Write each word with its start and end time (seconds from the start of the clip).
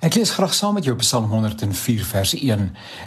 Ek 0.00 0.14
lees 0.16 0.30
graag 0.32 0.54
saam 0.56 0.78
met 0.78 0.86
jou 0.88 0.94
Psalm 0.96 1.26
104 1.28 2.04
vers 2.08 2.30
1. 2.32 2.62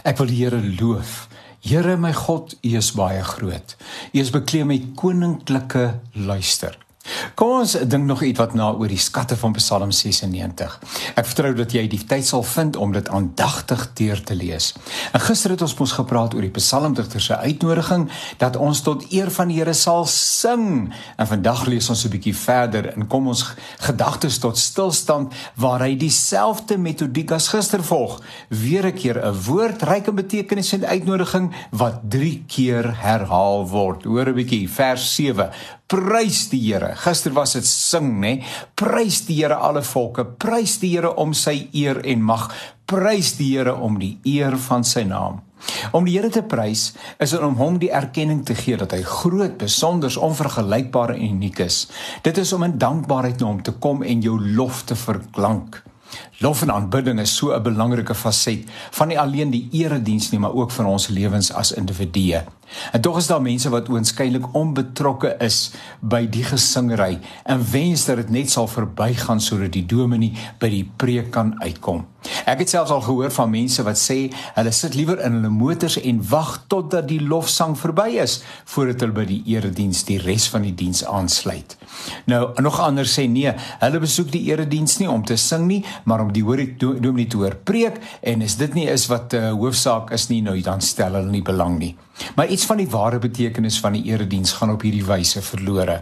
Ek 0.06 0.20
wil 0.20 0.28
die 0.30 0.36
Here 0.44 0.60
loof. 0.62 1.24
Here 1.66 1.96
my 1.98 2.12
God, 2.14 2.54
U 2.62 2.76
is 2.78 2.92
baie 2.94 3.24
groot. 3.26 3.74
U 4.14 4.20
is 4.22 4.30
bekleed 4.30 4.68
met 4.70 4.84
koninklike 5.00 5.88
luister. 6.14 6.78
Kom 7.34 7.60
ons 7.60 7.72
dink 7.88 8.04
nog 8.04 8.22
iets 8.22 8.38
wat 8.38 8.54
na 8.54 8.68
oor 8.76 8.90
die 8.90 9.00
skatte 9.00 9.36
van 9.40 9.54
Psalm 9.56 9.92
96. 9.94 10.76
Ek 11.16 11.26
vertrou 11.30 11.52
dat 11.56 11.72
jy 11.74 11.86
die 11.90 12.02
tyd 12.08 12.26
sal 12.26 12.44
vind 12.46 12.76
om 12.76 12.92
dit 12.94 13.08
aandagtig 13.08 13.86
deur 13.98 14.20
te 14.26 14.36
lees. 14.36 14.72
En 15.16 15.22
gister 15.24 15.54
het 15.54 15.64
ons 15.64 15.76
mos 15.78 15.94
gepraat 15.96 16.34
oor 16.36 16.44
die 16.44 16.52
psalmdigter 16.54 17.22
se 17.22 17.36
uitnodiging 17.36 18.06
dat 18.42 18.58
ons 18.60 18.82
tot 18.84 19.06
eer 19.12 19.32
van 19.34 19.48
die 19.50 19.58
Here 19.58 19.74
sal 19.78 20.04
sing. 20.10 20.92
En 21.16 21.30
vandag 21.30 21.64
lees 21.70 21.88
ons 21.88 22.04
'n 22.04 22.10
bietjie 22.10 22.36
verder 22.36 22.92
en 22.92 23.06
kom 23.06 23.28
ons 23.28 23.44
gedagtes 23.78 24.38
tot 24.38 24.58
stilstand 24.58 25.32
waar 25.54 25.80
hy 25.80 25.96
dieselfde 25.96 26.76
metodiek 26.78 27.30
as 27.30 27.48
gister 27.48 27.82
volg. 27.82 28.20
Weer 28.48 28.86
'n 28.86 28.94
keer 28.94 29.18
'n 29.24 29.34
woord 29.46 29.82
ryk 29.82 30.06
in 30.06 30.14
betekenis 30.14 30.72
en 30.72 30.86
uitnodiging 30.86 31.52
wat 31.70 32.00
3 32.08 32.44
keer 32.46 32.94
herhaal 33.02 33.68
word. 33.68 34.04
Hoor 34.04 34.28
'n 34.28 34.34
bietjie 34.34 34.68
vers 34.68 35.14
7. 35.14 35.50
Prys 35.86 36.46
die 36.48 36.62
Here. 36.64 36.94
Gister 36.96 37.34
was 37.36 37.52
dit 37.58 37.66
sing, 37.68 38.14
nê? 38.22 38.38
Prys 38.78 39.20
die 39.26 39.42
Here 39.42 39.58
alle 39.60 39.82
volke. 39.84 40.24
Prys 40.24 40.78
die 40.80 40.94
Here 40.94 41.12
om 41.20 41.34
sy 41.36 41.68
eer 41.76 42.00
en 42.08 42.22
mag. 42.24 42.48
Prys 42.88 43.34
die 43.36 43.50
Here 43.52 43.74
om 43.76 43.98
die 44.00 44.16
eer 44.24 44.56
van 44.68 44.84
sy 44.88 45.04
naam. 45.08 45.42
Om 45.92 46.08
die 46.08 46.16
Here 46.16 46.30
te 46.32 46.42
prys 46.44 46.90
is 47.22 47.32
om 47.36 47.56
hom 47.60 47.78
die 47.80 47.92
erkenning 47.92 48.42
te 48.48 48.56
gee 48.56 48.76
dat 48.80 48.92
hy 48.96 49.02
groot, 49.04 49.56
besonder, 49.60 50.12
onvergelykbaar 50.12 51.14
en 51.16 51.24
uniek 51.36 51.64
is. 51.64 51.84
Dit 52.24 52.40
is 52.40 52.52
om 52.56 52.64
in 52.66 52.78
dankbaarheid 52.80 53.40
na 53.40 53.52
hom 53.52 53.62
te 53.64 53.76
kom 53.80 54.04
en 54.04 54.24
jou 54.24 54.38
lof 54.40 54.84
te 54.88 54.96
verklank. 54.96 55.82
Lof 56.38 56.62
en 56.62 56.72
aanbidding 56.72 57.20
is 57.20 57.36
so 57.36 57.54
'n 57.54 57.62
belangrike 57.62 58.14
faset 58.14 58.68
van 58.90 59.08
nie 59.08 59.20
alleen 59.20 59.50
die 59.50 59.68
erediens 59.72 60.30
nie, 60.30 60.40
maar 60.40 60.54
ook 60.54 60.70
van 60.70 60.86
ons 60.86 61.08
lewens 61.08 61.52
as 61.52 61.72
individue. 61.72 62.42
En 62.92 63.00
tog 63.00 63.16
is 63.16 63.26
daar 63.26 63.42
mense 63.42 63.68
wat 63.68 63.88
oënskynlik 63.88 64.54
onbetrokke 64.54 65.36
is 65.38 65.70
by 66.00 66.26
die 66.26 66.44
gesingery 66.44 67.18
en 67.44 67.70
wens 67.70 68.04
dat 68.04 68.16
dit 68.16 68.30
net 68.30 68.50
sal 68.50 68.66
verbygaan 68.66 69.40
sodat 69.40 69.72
die 69.72 69.86
dominee 69.86 70.32
by 70.58 70.68
die 70.68 70.90
preek 70.96 71.30
kan 71.30 71.54
uitkom. 71.62 72.06
Ek 72.50 72.62
het 72.62 72.72
selfs 72.72 72.92
al 72.94 73.02
gehoor 73.04 73.32
van 73.34 73.50
mense 73.52 73.84
wat 73.86 73.98
sê 74.00 74.18
hulle 74.56 74.72
sit 74.74 74.96
liewer 74.98 75.20
in 75.24 75.38
hulle 75.38 75.52
motors 75.52 75.98
en 76.00 76.20
wag 76.30 76.56
totdat 76.72 77.08
die 77.08 77.20
lofsang 77.22 77.76
verby 77.78 78.10
is 78.22 78.40
voordat 78.74 79.04
hulle 79.04 79.16
by 79.16 79.26
die 79.28 79.40
erediens 79.54 80.04
die 80.08 80.18
res 80.22 80.48
van 80.52 80.66
die 80.66 80.74
diens 80.76 81.04
aansluit. 81.04 81.76
Nou, 82.30 82.42
nog 82.62 82.80
ander 82.82 83.08
sê 83.08 83.26
nee, 83.30 83.52
hulle 83.80 84.02
besoek 84.02 84.32
die 84.34 84.44
erediens 84.50 84.98
nie 85.00 85.10
om 85.10 85.24
te 85.24 85.36
sing 85.40 85.66
nie, 85.68 85.82
maar 86.04 86.24
om 86.24 86.32
die 86.34 86.44
hoor 86.44 86.62
dominee 86.78 87.30
te 87.30 87.40
hoor 87.40 87.56
preek 87.64 88.00
en 88.22 88.44
as 88.44 88.58
dit 88.60 88.74
nie 88.76 88.88
is 88.90 89.08
wat 89.12 89.36
uh, 89.36 89.52
hoofsaak 89.52 90.12
is 90.16 90.28
nie, 90.32 90.42
nou 90.44 90.56
dan 90.64 90.82
stel 90.84 91.18
hulle 91.18 91.32
nie 91.32 91.44
belang 91.44 91.78
nie. 91.80 91.94
Maar 92.34 92.46
iets 92.46 92.64
van 92.64 92.78
die 92.78 92.88
ware 92.90 93.18
betekenis 93.18 93.80
van 93.80 93.92
die 93.92 94.04
erediens 94.04 94.52
gaan 94.52 94.70
op 94.70 94.84
hierdie 94.86 95.04
wyse 95.04 95.42
verlore. 95.42 96.00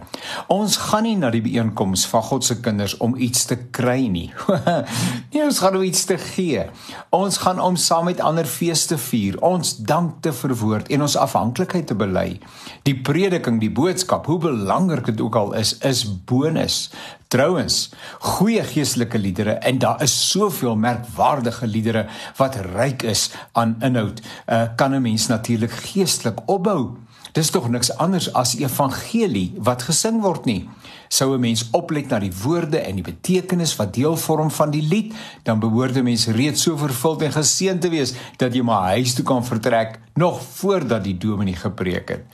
Ons 0.53 0.77
gaan 0.77 1.07
nie 1.09 1.17
na 1.17 1.31
die 1.33 1.41
byeenkoms 1.45 2.05
van 2.11 2.23
God 2.23 2.45
se 2.45 2.59
kinders 2.61 2.97
om 2.97 3.17
iets 3.17 3.47
te 3.49 3.57
kry 3.73 4.07
nie. 4.13 4.29
nee, 5.33 5.45
ons 5.45 5.63
gaan 5.63 5.77
om 5.79 5.87
iets 5.87 6.05
te 6.05 6.12
gee. 6.19 6.65
Ons 7.11 7.37
gaan 7.43 7.61
om 7.61 7.77
saam 7.77 8.05
met 8.05 8.21
ander 8.21 8.45
feeste 8.45 8.99
vier, 8.99 9.39
ons 9.41 9.77
dank 9.77 10.23
te 10.23 10.33
verwoord 10.33 10.89
en 10.89 11.03
ons 11.03 11.17
afhanklikheid 11.17 11.87
te 11.87 11.95
bely. 11.95 12.39
Die 12.83 12.97
prediking, 13.01 13.61
die 13.61 13.71
boodskap, 13.71 14.27
hoe 14.27 14.39
belangrik 14.39 15.07
dit 15.13 15.21
ook 15.21 15.37
al 15.37 15.53
is, 15.59 15.77
is 15.79 16.05
bonus. 16.25 16.91
Trouwens, 17.33 17.93
goeie 18.21 18.65
geestelike 18.65 19.19
liedere 19.19 19.53
en 19.65 19.79
daar 19.79 20.03
is 20.03 20.13
soveel 20.31 20.77
merkwaardige 20.77 21.67
liedere 21.67 22.07
wat 22.37 22.59
ryk 22.75 23.03
is 23.03 23.31
aan 23.53 23.79
inhoud, 23.81 24.21
uh, 24.47 24.65
kan 24.77 24.95
'n 24.95 25.03
mens 25.03 25.27
natuurlik 25.27 25.73
geestelik 25.73 26.43
opbou. 26.47 26.97
Dis 27.33 27.51
tog 27.51 27.69
niks 27.69 27.89
anders 27.97 28.29
as 28.37 28.53
evangelie 28.61 29.53
wat 29.57 29.83
gesing 29.89 30.21
word 30.21 30.45
nie 30.45 30.69
sou 31.13 31.35
'n 31.35 31.41
mens 31.41 31.69
oplet 31.71 32.09
na 32.09 32.19
die 32.19 32.33
woorde 32.43 32.79
en 32.79 32.95
die 32.97 33.05
betekenis 33.05 33.77
wat 33.77 33.95
deel 33.95 34.17
vorm 34.17 34.51
van 34.51 34.71
die 34.71 34.83
lied, 34.83 35.13
dan 35.43 35.61
behoort 35.61 35.97
'n 35.97 36.05
mens 36.05 36.27
reeds 36.27 36.63
so 36.63 36.77
vervuld 36.77 37.23
en 37.23 37.33
geseën 37.33 37.79
te 37.79 37.89
wees 37.89 38.15
dat 38.37 38.55
jy 38.55 38.63
maar 38.63 38.97
huis 38.97 39.15
toe 39.15 39.25
kan 39.25 39.45
vertrek 39.45 40.01
nog 40.15 40.43
voordat 40.43 41.05
die 41.05 41.17
dominee 41.17 41.57
gepreek 41.57 42.09
het. 42.09 42.25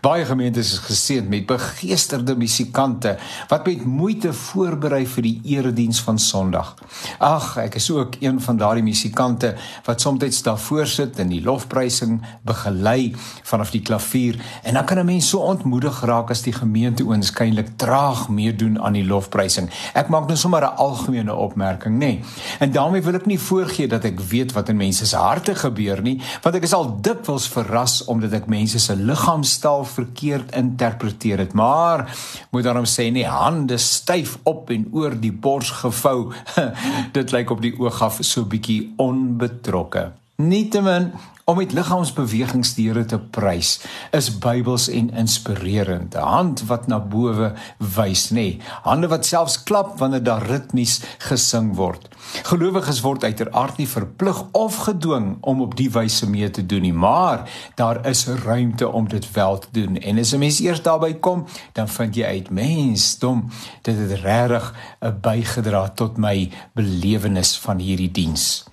Baie 0.00 0.24
gemeentes 0.24 0.72
is 0.72 0.78
geseën 0.78 1.28
met 1.28 1.46
begeesterde 1.46 2.36
musikante 2.36 3.18
wat 3.48 3.66
met 3.66 3.84
moeite 3.84 4.32
voorberei 4.32 5.06
vir 5.06 5.22
die 5.22 5.40
erediens 5.44 6.00
van 6.00 6.18
Sondag. 6.18 6.74
Ag, 7.18 7.56
ek 7.56 7.74
is 7.74 7.90
ook 7.90 8.14
een 8.20 8.40
van 8.40 8.56
daardie 8.56 8.82
musikante 8.82 9.54
wat 9.84 10.00
soms 10.00 10.42
daar 10.42 10.58
voor 10.58 10.86
sit 10.86 11.18
en 11.18 11.28
die 11.28 11.42
lofprysing 11.42 12.22
begelei 12.42 13.14
vanaf 13.42 13.70
die 13.70 13.82
klavier 13.82 14.34
en 14.62 14.74
dan 14.74 14.84
kan 14.84 14.98
'n 14.98 15.04
mens 15.04 15.28
so 15.28 15.38
ontmoedig 15.38 16.00
raak 16.00 16.30
as 16.30 16.42
die 16.42 16.52
gemeente 16.52 17.04
oënskynlik 17.04 17.68
traag 17.76 18.28
meedoen 18.28 18.80
aan 18.80 18.92
die 18.92 19.06
lofprysing. 19.06 19.70
Ek 19.94 20.08
maak 20.08 20.26
nou 20.26 20.36
sommer 20.36 20.62
'n 20.62 20.76
algemene 20.76 21.34
opmerking, 21.34 21.94
nê. 21.94 21.98
Nee. 21.98 22.20
En 22.58 22.72
daarmee 22.72 23.02
wil 23.02 23.14
ek 23.14 23.26
nie 23.26 23.40
voorgee 23.40 23.88
dat 23.88 24.04
ek 24.04 24.20
weet 24.20 24.52
wat 24.52 24.68
in 24.68 24.76
mense 24.76 25.06
se 25.06 25.16
harte 25.16 25.54
gebeur 25.54 26.02
nie, 26.02 26.20
want 26.42 26.54
ek 26.54 26.62
is 26.62 26.72
al 26.72 26.98
dikwels 27.00 27.48
verras 27.48 28.04
omdat 28.04 28.32
ek 28.32 28.46
mense 28.46 28.78
se 28.78 28.96
liggaamstaal 28.96 29.84
verkeerd 29.84 30.54
interpreteer 30.54 31.38
het. 31.38 31.52
Maar 31.52 32.16
moet 32.50 32.64
daarom 32.64 32.86
sê 32.86 33.10
nie 33.12 33.26
hande 33.26 33.78
styf 33.78 34.38
op 34.42 34.70
en 34.70 34.88
oor 34.92 35.20
die 35.20 35.32
bors 35.32 35.70
gevou. 35.70 36.32
Dit 37.16 37.32
lyk 37.32 37.50
op 37.50 37.62
die 37.62 37.74
oog 37.78 38.02
af 38.02 38.18
so 38.20 38.44
bietjie 38.44 38.94
onbetrokke. 38.96 40.12
Nietemin 40.38 41.12
om 41.50 41.56
met 41.58 41.72
liggaamsbewegings 41.74 42.76
die 42.76 42.84
Here 42.86 43.02
te 43.10 43.16
prys 43.18 43.72
is 44.14 44.28
Bybels 44.38 44.84
en 44.86 45.08
inspirerend. 45.10 46.14
Hand 46.14 46.62
wat 46.68 46.86
na 46.86 47.00
bowe 47.02 47.48
wys, 47.96 48.28
nê. 48.30 48.36
Nee. 48.36 48.60
Hande 48.84 49.10
wat 49.10 49.26
selfs 49.26 49.56
klap 49.66 49.96
wanneer 49.98 50.22
daar 50.22 50.46
ritmies 50.46 51.00
gesing 51.26 51.72
word. 51.74 52.06
Gelowiges 52.52 53.02
word 53.02 53.26
uiteraard 53.26 53.82
nie 53.82 53.88
verplig 53.90 54.44
of 54.52 54.78
gedwing 54.86 55.28
om 55.40 55.66
op 55.66 55.74
die 55.82 55.88
wyse 55.98 56.30
mee 56.30 56.52
te 56.54 56.62
doen 56.62 56.86
nie, 56.86 56.94
maar 56.94 57.42
daar 57.74 58.04
is 58.06 58.28
ruimte 58.46 58.86
om 58.86 59.10
dit 59.10 59.26
wel 59.34 59.58
te 59.58 59.74
doen. 59.82 59.98
En 59.98 60.22
as 60.22 60.34
'n 60.34 60.38
mens 60.38 60.62
eers 60.62 60.86
daarby 60.86 61.14
kom, 61.18 61.46
dan 61.72 61.88
vind 61.88 62.14
jy 62.14 62.24
uit 62.24 62.50
mens, 62.50 63.18
dom, 63.18 63.50
dit 63.82 63.98
het 63.98 64.20
regtig 64.22 64.74
'n 65.02 65.18
bygedra 65.20 65.88
tot 65.88 66.16
my 66.16 66.50
belewenis 66.72 67.58
van 67.58 67.78
hierdie 67.78 68.12
diens. 68.12 68.68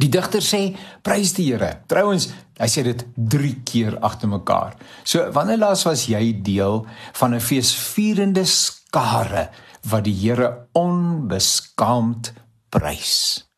Die 0.00 0.08
digter 0.08 0.40
sê 0.44 0.62
prys 1.04 1.34
die 1.36 1.50
Here. 1.50 1.82
Trouwens, 1.90 2.30
hy 2.60 2.68
sê 2.70 2.84
dit 2.86 3.04
3 3.16 3.52
keer 3.68 3.98
agter 4.00 4.28
mekaar. 4.28 4.76
So 5.04 5.28
wanneer 5.34 5.58
laas 5.58 5.84
was 5.84 6.06
jy 6.08 6.42
deel 6.42 6.86
van 7.20 7.34
'n 7.34 7.40
feesvierende 7.40 8.44
skare 8.44 9.50
wat 9.90 10.04
die 10.04 10.14
Here 10.14 10.68
onbeskaamd 10.72 12.32
prys? 12.70 13.51